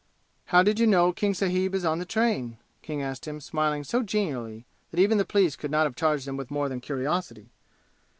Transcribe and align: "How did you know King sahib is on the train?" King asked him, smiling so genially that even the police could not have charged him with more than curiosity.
"How 0.45 0.63
did 0.63 0.79
you 0.79 0.87
know 0.87 1.11
King 1.13 1.35
sahib 1.35 1.75
is 1.75 1.85
on 1.85 1.99
the 1.99 2.05
train?" 2.07 2.57
King 2.81 3.03
asked 3.03 3.27
him, 3.27 3.39
smiling 3.39 3.83
so 3.83 4.01
genially 4.01 4.65
that 4.89 4.99
even 4.99 5.19
the 5.19 5.25
police 5.25 5.55
could 5.55 5.69
not 5.69 5.83
have 5.85 5.95
charged 5.95 6.27
him 6.27 6.37
with 6.37 6.49
more 6.49 6.67
than 6.69 6.81
curiosity. 6.81 7.51